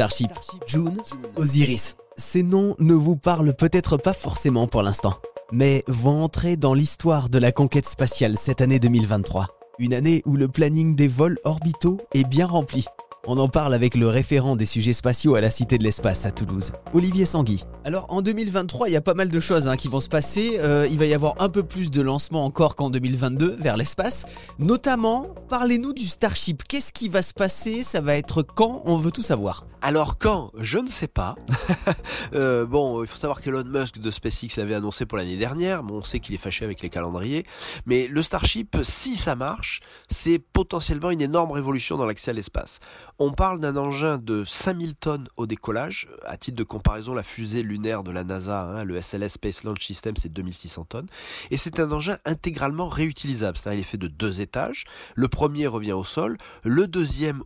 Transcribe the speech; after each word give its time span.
Starship, 0.00 0.30
June, 0.66 0.96
Osiris. 1.36 1.94
Ces 2.16 2.42
noms 2.42 2.74
ne 2.78 2.94
vous 2.94 3.16
parlent 3.16 3.52
peut-être 3.52 3.98
pas 3.98 4.14
forcément 4.14 4.66
pour 4.66 4.82
l'instant, 4.82 5.12
mais 5.52 5.84
vont 5.88 6.24
entrer 6.24 6.56
dans 6.56 6.72
l'histoire 6.72 7.28
de 7.28 7.38
la 7.38 7.52
conquête 7.52 7.86
spatiale 7.86 8.38
cette 8.38 8.62
année 8.62 8.78
2023. 8.78 9.48
Une 9.78 9.92
année 9.92 10.22
où 10.24 10.36
le 10.36 10.48
planning 10.48 10.96
des 10.96 11.06
vols 11.06 11.36
orbitaux 11.44 12.00
est 12.14 12.26
bien 12.26 12.46
rempli. 12.46 12.86
On 13.26 13.36
en 13.36 13.48
parle 13.48 13.74
avec 13.74 13.94
le 13.94 14.08
référent 14.08 14.56
des 14.56 14.64
sujets 14.64 14.94
spatiaux 14.94 15.34
à 15.34 15.42
la 15.42 15.50
Cité 15.50 15.76
de 15.76 15.84
l'Espace 15.84 16.24
à 16.24 16.30
Toulouse, 16.30 16.72
Olivier 16.94 17.26
Sanguy. 17.26 17.64
Alors 17.84 18.06
en 18.08 18.22
2023, 18.22 18.88
il 18.88 18.92
y 18.92 18.96
a 18.96 19.02
pas 19.02 19.12
mal 19.12 19.28
de 19.28 19.38
choses 19.38 19.68
hein, 19.68 19.76
qui 19.76 19.88
vont 19.88 20.00
se 20.00 20.08
passer. 20.08 20.52
Euh, 20.60 20.88
il 20.90 20.96
va 20.96 21.04
y 21.04 21.12
avoir 21.12 21.34
un 21.42 21.50
peu 21.50 21.62
plus 21.62 21.90
de 21.90 22.00
lancements 22.00 22.46
encore 22.46 22.74
qu'en 22.74 22.88
2022 22.88 23.56
vers 23.58 23.76
l'espace. 23.76 24.24
Notamment, 24.58 25.26
parlez-nous 25.50 25.92
du 25.92 26.06
Starship. 26.06 26.62
Qu'est-ce 26.66 26.90
qui 26.90 27.10
va 27.10 27.20
se 27.20 27.34
passer? 27.34 27.82
Ça 27.82 28.00
va 28.00 28.16
être 28.16 28.40
quand? 28.40 28.80
On 28.86 28.96
veut 28.96 29.10
tout 29.10 29.20
savoir. 29.20 29.66
Alors 29.82 30.18
quand 30.18 30.52
Je 30.58 30.78
ne 30.78 30.88
sais 30.88 31.08
pas. 31.08 31.36
euh, 32.34 32.66
bon, 32.66 33.02
il 33.02 33.08
faut 33.08 33.16
savoir 33.16 33.40
qu'Elon 33.40 33.64
Musk 33.64 33.98
de 33.98 34.10
SpaceX 34.10 34.58
l'avait 34.58 34.74
annoncé 34.74 35.06
pour 35.06 35.16
l'année 35.16 35.38
dernière. 35.38 35.82
Bon, 35.82 35.98
on 35.98 36.04
sait 36.04 36.20
qu'il 36.20 36.34
est 36.34 36.38
fâché 36.38 36.66
avec 36.66 36.82
les 36.82 36.90
calendriers. 36.90 37.46
Mais 37.86 38.06
le 38.06 38.20
Starship, 38.20 38.76
si 38.82 39.16
ça 39.16 39.36
marche, 39.36 39.80
c'est 40.08 40.38
potentiellement 40.38 41.10
une 41.10 41.22
énorme 41.22 41.52
révolution 41.52 41.96
dans 41.96 42.04
l'accès 42.04 42.30
à 42.30 42.34
l'espace. 42.34 42.78
On 43.18 43.32
parle 43.32 43.58
d'un 43.58 43.76
engin 43.76 44.18
de 44.18 44.44
5000 44.44 44.96
tonnes 44.96 45.28
au 45.38 45.46
décollage. 45.46 46.08
À 46.26 46.36
titre 46.36 46.58
de 46.58 46.64
comparaison, 46.64 47.14
la 47.14 47.22
fusée 47.22 47.62
lunaire 47.62 48.02
de 48.02 48.10
la 48.10 48.22
NASA, 48.22 48.62
hein, 48.62 48.84
le 48.84 49.00
SLS 49.00 49.30
Space 49.30 49.64
Launch 49.64 49.82
System, 49.82 50.14
c'est 50.18 50.32
2600 50.32 50.84
tonnes. 50.84 51.08
Et 51.50 51.56
c'est 51.56 51.80
un 51.80 51.90
engin 51.90 52.18
intégralement 52.26 52.88
réutilisable. 52.88 53.56
C'est-à-dire, 53.56 53.78
il 53.78 53.82
est 53.82 53.90
fait 53.90 53.96
de 53.96 54.08
deux 54.08 54.42
étages. 54.42 54.84
Le 55.14 55.28
premier 55.28 55.66
revient 55.66 55.92
au 55.92 56.04
sol, 56.04 56.36
le 56.64 56.86
deuxième 56.86 57.42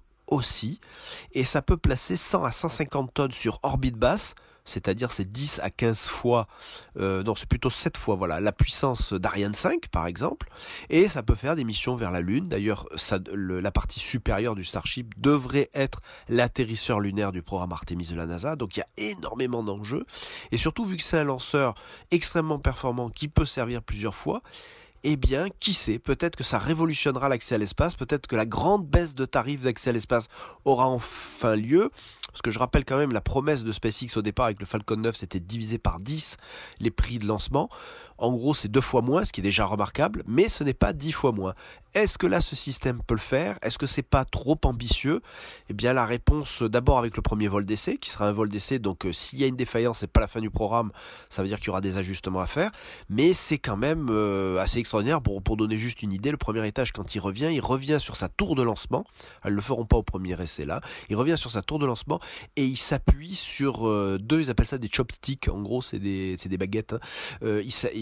Et 1.32 1.44
ça 1.44 1.62
peut 1.62 1.76
placer 1.76 2.16
100 2.16 2.44
à 2.44 2.52
150 2.52 3.14
tonnes 3.14 3.32
sur 3.32 3.58
orbite 3.62 3.96
basse 3.96 4.34
c'est-à-dire 4.64 5.12
c'est 5.12 5.28
10 5.28 5.60
à 5.62 5.70
15 5.70 5.98
fois, 5.98 6.46
euh, 6.98 7.22
non 7.22 7.34
c'est 7.34 7.48
plutôt 7.48 7.70
7 7.70 7.96
fois, 7.96 8.14
voilà, 8.14 8.40
la 8.40 8.52
puissance 8.52 9.12
d'Ariane 9.12 9.54
5 9.54 9.88
par 9.88 10.06
exemple, 10.06 10.48
et 10.88 11.08
ça 11.08 11.22
peut 11.22 11.34
faire 11.34 11.56
des 11.56 11.64
missions 11.64 11.96
vers 11.96 12.10
la 12.10 12.20
Lune. 12.20 12.48
D'ailleurs, 12.48 12.86
la 13.32 13.70
partie 13.70 14.00
supérieure 14.00 14.54
du 14.54 14.64
Starship 14.64 15.14
devrait 15.18 15.68
être 15.74 16.00
l'atterrisseur 16.28 17.00
lunaire 17.00 17.32
du 17.32 17.42
programme 17.42 17.72
Artemis 17.72 18.06
de 18.06 18.16
la 18.16 18.26
NASA, 18.26 18.56
donc 18.56 18.76
il 18.76 18.80
y 18.80 18.82
a 18.82 19.10
énormément 19.10 19.62
d'enjeux, 19.62 20.06
et 20.50 20.56
surtout 20.56 20.84
vu 20.84 20.96
que 20.96 21.02
c'est 21.02 21.18
un 21.18 21.24
lanceur 21.24 21.74
extrêmement 22.10 22.58
performant 22.58 23.10
qui 23.10 23.28
peut 23.28 23.46
servir 23.46 23.82
plusieurs 23.82 24.14
fois, 24.14 24.42
eh 25.04 25.16
bien, 25.16 25.48
qui 25.60 25.74
sait, 25.74 25.98
peut-être 25.98 26.34
que 26.34 26.44
ça 26.44 26.58
révolutionnera 26.58 27.28
l'accès 27.28 27.54
à 27.54 27.58
l'espace, 27.58 27.94
peut-être 27.94 28.26
que 28.26 28.36
la 28.36 28.46
grande 28.46 28.86
baisse 28.86 29.14
de 29.14 29.26
tarifs 29.26 29.60
d'accès 29.60 29.90
à 29.90 29.92
l'espace 29.92 30.28
aura 30.64 30.86
enfin 30.86 31.56
lieu, 31.56 31.90
parce 32.28 32.42
que 32.42 32.50
je 32.50 32.58
rappelle 32.58 32.84
quand 32.84 32.96
même 32.96 33.12
la 33.12 33.20
promesse 33.20 33.62
de 33.62 33.70
SpaceX 33.70 34.16
au 34.16 34.22
départ 34.22 34.46
avec 34.46 34.60
le 34.60 34.66
Falcon 34.66 34.96
9, 34.96 35.14
c'était 35.14 35.40
de 35.40 35.46
diviser 35.46 35.78
par 35.78 36.00
10 36.00 36.38
les 36.80 36.90
prix 36.90 37.18
de 37.18 37.26
lancement. 37.26 37.68
En 38.18 38.32
gros, 38.32 38.54
c'est 38.54 38.68
deux 38.68 38.80
fois 38.80 39.02
moins, 39.02 39.24
ce 39.24 39.32
qui 39.32 39.40
est 39.40 39.44
déjà 39.44 39.64
remarquable, 39.64 40.22
mais 40.26 40.48
ce 40.48 40.64
n'est 40.64 40.74
pas 40.74 40.92
dix 40.92 41.12
fois 41.12 41.32
moins. 41.32 41.54
Est-ce 41.94 42.18
que 42.18 42.26
là, 42.26 42.40
ce 42.40 42.56
système 42.56 43.00
peut 43.06 43.14
le 43.14 43.20
faire? 43.20 43.56
Est-ce 43.62 43.78
que 43.78 43.86
c'est 43.86 44.02
pas 44.02 44.24
trop 44.24 44.58
ambitieux? 44.64 45.20
Eh 45.68 45.74
bien, 45.74 45.92
la 45.92 46.06
réponse, 46.06 46.62
d'abord 46.62 46.98
avec 46.98 47.16
le 47.16 47.22
premier 47.22 47.46
vol 47.46 47.64
d'essai, 47.64 47.98
qui 47.98 48.10
sera 48.10 48.28
un 48.28 48.32
vol 48.32 48.48
d'essai, 48.48 48.80
donc 48.80 49.06
euh, 49.06 49.12
s'il 49.12 49.38
y 49.38 49.44
a 49.44 49.46
une 49.46 49.54
défaillance, 49.56 49.98
c'est 49.98 50.10
pas 50.10 50.20
la 50.20 50.26
fin 50.26 50.40
du 50.40 50.50
programme, 50.50 50.90
ça 51.30 51.42
veut 51.42 51.48
dire 51.48 51.58
qu'il 51.58 51.68
y 51.68 51.70
aura 51.70 51.80
des 51.80 51.96
ajustements 51.96 52.40
à 52.40 52.48
faire, 52.48 52.70
mais 53.08 53.32
c'est 53.32 53.58
quand 53.58 53.76
même 53.76 54.08
euh, 54.10 54.58
assez 54.58 54.78
extraordinaire. 54.78 55.20
Pour, 55.22 55.40
pour 55.42 55.56
donner 55.56 55.78
juste 55.78 56.02
une 56.02 56.12
idée, 56.12 56.32
le 56.32 56.36
premier 56.36 56.66
étage, 56.66 56.90
quand 56.92 57.14
il 57.14 57.20
revient, 57.20 57.50
il 57.52 57.60
revient 57.60 57.98
sur 58.00 58.16
sa 58.16 58.28
tour 58.28 58.56
de 58.56 58.62
lancement. 58.62 59.04
Elles 59.44 59.54
le 59.54 59.62
feront 59.62 59.86
pas 59.86 59.96
au 59.96 60.02
premier 60.02 60.40
essai 60.42 60.64
là. 60.64 60.80
Il 61.10 61.16
revient 61.16 61.38
sur 61.38 61.52
sa 61.52 61.62
tour 61.62 61.78
de 61.78 61.86
lancement 61.86 62.18
et 62.56 62.64
il 62.64 62.76
s'appuie 62.76 63.34
sur 63.36 63.88
euh, 63.88 64.18
deux, 64.20 64.40
ils 64.40 64.50
appellent 64.50 64.66
ça 64.66 64.78
des 64.78 64.90
chopsticks. 64.92 65.48
En 65.48 65.62
gros, 65.62 65.80
c'est 65.82 66.00
des, 66.00 66.36
des 66.36 66.58
baguettes. 66.58 66.94
Hein. 66.94 66.98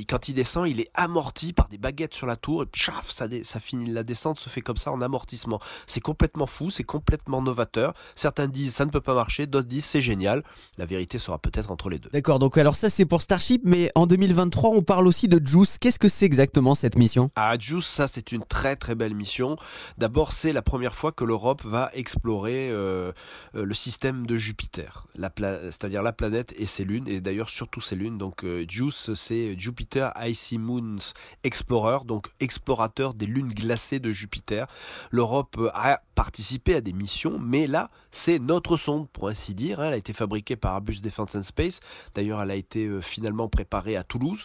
Quand 0.06 0.28
il 0.28 0.34
descend, 0.34 0.68
il 0.68 0.80
est 0.80 0.90
amorti 0.94 1.52
par 1.52 1.68
des 1.68 1.78
baguettes 1.78 2.14
sur 2.14 2.26
la 2.26 2.36
tour 2.36 2.62
et 2.62 2.66
chaf, 2.74 3.10
ça, 3.10 3.26
ça 3.44 3.60
finit. 3.60 3.90
La 3.90 4.02
descente 4.02 4.38
se 4.38 4.48
fait 4.48 4.60
comme 4.60 4.76
ça 4.76 4.92
en 4.92 5.00
amortissement. 5.00 5.60
C'est 5.86 6.00
complètement 6.00 6.46
fou, 6.46 6.70
c'est 6.70 6.84
complètement 6.84 7.42
novateur. 7.42 7.94
Certains 8.14 8.48
disent 8.48 8.74
ça 8.74 8.84
ne 8.84 8.90
peut 8.90 9.00
pas 9.00 9.14
marcher, 9.14 9.46
d'autres 9.46 9.68
disent 9.68 9.84
c'est 9.84 10.02
génial. 10.02 10.42
La 10.78 10.86
vérité 10.86 11.18
sera 11.18 11.38
peut-être 11.38 11.70
entre 11.70 11.88
les 11.90 11.98
deux. 11.98 12.10
D'accord, 12.10 12.38
donc 12.38 12.58
alors 12.58 12.76
ça 12.76 12.90
c'est 12.90 13.04
pour 13.04 13.22
Starship, 13.22 13.62
mais 13.64 13.90
en 13.94 14.06
2023 14.06 14.70
on 14.70 14.82
parle 14.82 15.06
aussi 15.06 15.28
de 15.28 15.44
Juice. 15.44 15.78
Qu'est-ce 15.78 15.98
que 15.98 16.08
c'est 16.08 16.26
exactement 16.26 16.74
cette 16.74 16.96
mission? 16.96 17.30
Ah 17.36 17.56
Juice, 17.58 17.86
ça 17.86 18.08
c'est 18.08 18.32
une 18.32 18.44
très 18.44 18.76
très 18.76 18.94
belle 18.94 19.14
mission. 19.14 19.56
D'abord 19.98 20.32
c'est 20.32 20.52
la 20.52 20.62
première 20.62 20.94
fois 20.94 21.12
que 21.12 21.24
l'Europe 21.24 21.62
va 21.64 21.90
explorer 21.94 22.70
euh, 22.70 23.12
euh, 23.54 23.64
le 23.64 23.74
système 23.74 24.26
de 24.26 24.36
Jupiter, 24.36 25.06
c'est-à-dire 25.16 26.02
la 26.02 26.12
planète 26.12 26.54
et 26.58 26.66
ses 26.66 26.84
lunes, 26.84 27.08
et 27.08 27.20
d'ailleurs 27.20 27.48
surtout 27.48 27.80
ses 27.80 27.96
lunes. 27.96 28.18
Donc 28.18 28.44
euh, 28.44 28.64
Juice 28.68 29.14
c'est 29.14 29.58
Jupiter 29.58 29.91
Icy 29.96 30.58
Moons 30.58 31.12
Explorer, 31.44 32.04
donc 32.04 32.28
explorateur 32.40 33.14
des 33.14 33.26
lunes 33.26 33.52
glacées 33.52 34.00
de 34.00 34.12
Jupiter. 34.12 34.66
L'Europe 35.10 35.58
a 35.74 36.00
participé 36.22 36.76
à 36.76 36.80
des 36.80 36.92
missions, 36.92 37.40
mais 37.40 37.66
là, 37.66 37.88
c'est 38.12 38.38
notre 38.38 38.76
sonde, 38.76 39.08
pour 39.08 39.28
ainsi 39.28 39.56
dire. 39.56 39.80
Hein. 39.80 39.88
Elle 39.88 39.94
a 39.94 39.96
été 39.96 40.12
fabriquée 40.12 40.54
par 40.54 40.74
Airbus 40.74 41.00
Defence 41.02 41.34
and 41.34 41.42
Space. 41.42 41.80
D'ailleurs, 42.14 42.40
elle 42.40 42.52
a 42.52 42.54
été 42.54 42.86
euh, 42.86 43.00
finalement 43.00 43.48
préparée 43.48 43.96
à 43.96 44.04
Toulouse. 44.04 44.44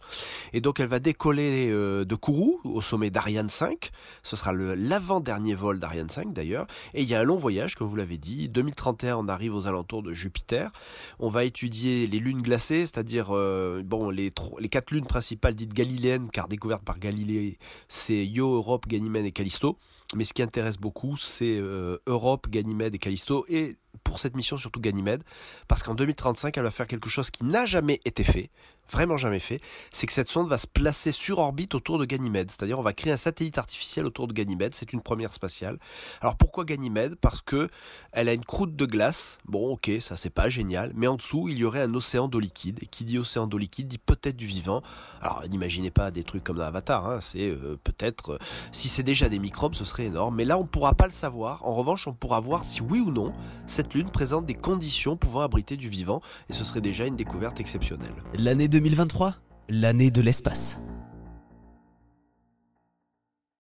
Et 0.54 0.60
donc, 0.60 0.80
elle 0.80 0.88
va 0.88 0.98
décoller 0.98 1.70
euh, 1.70 2.04
de 2.04 2.16
Kourou, 2.16 2.60
au 2.64 2.82
sommet 2.82 3.12
d'Ariane 3.12 3.52
5. 3.52 3.92
Ce 4.24 4.36
sera 4.36 4.54
l'avant-dernier 4.54 5.54
vol 5.54 5.80
d'Ariane 5.80 6.10
5, 6.10 6.34
d'ailleurs. 6.34 6.66
Et 6.96 7.04
il 7.04 7.08
y 7.08 7.14
a 7.14 7.20
un 7.20 7.24
long 7.24 7.38
voyage, 7.38 7.76
comme 7.76 7.90
vous 7.90 7.96
l'avez 7.96 8.18
dit. 8.18 8.50
2031, 8.50 9.18
on 9.18 9.28
arrive 9.28 9.54
aux 9.54 9.68
alentours 9.68 10.02
de 10.02 10.16
Jupiter. 10.16 10.72
On 11.20 11.30
va 11.30 11.44
étudier 11.44 12.08
les 12.08 12.18
lunes 12.18 12.42
glacées, 12.42 12.88
c'est-à-dire 12.88 13.28
euh, 13.30 13.84
bon, 13.86 14.09
les, 14.09 14.32
quatre 14.72 14.90
lunes 14.90 15.06
principales 15.06 15.54
dite 15.54 15.76
galiléenne, 15.76 16.32
car 16.32 16.48
découverte 16.48 16.84
par 16.84 16.98
Galilée, 16.98 17.59
c'est 17.88 18.26
Io, 18.26 18.56
Europe, 18.56 18.88
Ganymède 18.88 19.28
et 19.28 19.32
Callisto. 19.32 19.78
Mais 20.16 20.23
ce 20.23 20.34
qui 20.34 20.41
intéresse 20.41 20.78
beaucoup, 20.78 21.18
c'est 21.18 21.57
euh, 21.57 21.97
Europe, 22.07 22.47
Ganymède 22.50 22.95
et 22.95 22.97
Callisto. 22.97 23.45
Et 23.50 23.75
pour 24.03 24.19
cette 24.19 24.35
mission, 24.38 24.56
surtout 24.56 24.79
Ganymède, 24.79 25.23
parce 25.68 25.84
qu'en 25.84 25.95
2035, 25.95 26.57
elle 26.57 26.63
va 26.63 26.72
faire 26.72 26.88
quelque 26.88 27.09
chose 27.09 27.29
qui 27.29 27.44
n'a 27.44 27.66
jamais 27.66 28.00
été 28.06 28.23
fait 28.23 28.50
vraiment 28.92 29.18
jamais 29.18 29.40
fait, 29.40 29.59
c'est 29.92 30.08
que 30.08 30.14
cette 30.14 30.30
sonde 30.30 30.48
va 30.48 30.58
se 30.58 30.68
placer 30.68 31.12
sur 31.12 31.40
orbite 31.40 31.75
autour 31.75 32.00
de 32.00 32.06
Ganymède. 32.06 32.52
C'est-à-dire 32.52 32.80
on 32.80 32.84
va 32.84 32.94
créer 32.94 33.14
un 33.14 33.18
satellite 33.18 33.58
artificiel 33.58 34.06
autour 34.06 34.28
de 34.28 34.34
Ganymède. 34.34 34.74
C'est 34.74 34.94
une 34.94 35.02
première 35.02 35.34
spatiale. 35.34 35.78
Alors 36.22 36.36
pourquoi 36.36 36.66
Ganymède? 36.66 37.16
Parce 37.16 37.42
que 37.42 37.70
elle 38.12 38.30
a 38.30 38.34
une 38.34 38.46
croûte 38.46 38.76
de 38.76 38.86
glace. 38.86 39.38
Bon, 39.46 39.74
ok, 39.74 39.92
ça 40.02 40.18
c'est 40.18 40.30
pas 40.30 40.50
génial, 40.50 40.92
mais 40.96 41.08
en 41.08 41.16
dessous 41.16 41.50
il 41.50 41.58
y 41.58 41.64
aurait 41.64 41.81
un 41.81 41.94
océan 41.94 42.28
d'eau 42.28 42.40
liquide. 42.40 42.80
Et 42.81 42.86
qui 42.86 43.03
dit 43.03 43.18
océan 43.18 43.47
d'eau 43.47 43.58
liquide 43.58 43.88
dit 43.88 43.97
peut-être 43.97 44.38
du 44.38 44.46
vivant. 44.46 44.81
Alors 45.22 45.44
n'imaginez 45.50 45.92
pas 45.92 46.12
des 46.12 46.24
trucs 46.24 46.44
comme 46.44 46.58
dans 46.58 46.64
Avatar. 46.64 47.08
Hein. 47.08 47.20
C'est 47.22 47.50
euh, 47.50 47.78
peut-être 47.84 48.34
euh, 48.34 48.40
si 48.72 48.90
c'est 48.90 49.03
déjà 49.03 49.30
des 49.30 49.40
microbes, 49.40 49.76
ce 49.76 49.86
serait 49.86 50.06
énorme. 50.06 50.36
Mais 50.36 50.46
là 50.46 50.58
on 50.58 50.66
pourra 50.66 50.94
pas 50.94 51.06
le 51.06 51.14
savoir. 51.14 51.66
En 51.66 51.74
revanche, 51.74 52.08
on 52.08 52.14
pourra 52.14 52.40
voir 52.40 52.64
si 52.64 52.81
oui 52.81 53.00
ou 53.00 53.12
non 53.12 53.34
cette 53.66 53.94
lune 53.94 54.09
présente 54.09 54.46
des 54.46 54.53
conditions 54.53 55.18
pouvant 55.18 55.42
abriter 55.42 55.78
du 55.78 55.90
vivant. 55.90 56.22
Et 56.50 56.53
ce 56.53 56.64
serait 56.64 56.81
déjà 56.81 57.06
une 57.06 57.16
découverte 57.16 57.59
exceptionnelle. 57.59 58.24
L'année 58.34 58.68
2023, 58.80 59.34
l'année 59.70 60.12
de 60.12 60.22
l'espace. 60.22 60.78